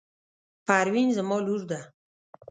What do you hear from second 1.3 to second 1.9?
لور ده.